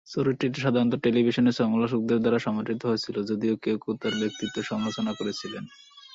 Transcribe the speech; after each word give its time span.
চরিত্রটি 0.07 0.59
সাধারণত 0.61 0.93
টেলিভিশন 1.05 1.45
সমালোচকদের 1.59 2.19
দ্বারা 2.21 2.39
সমাদৃত 2.39 2.81
হয়েছিল, 2.85 3.15
যদিও 3.29 3.53
কেউ 3.63 3.75
কেউ 3.77 3.93
তাঁর 4.01 4.13
ব্যক্তিত্বের 4.21 4.65
সমালোচনা 4.69 5.11
করেছিলেন। 5.19 5.63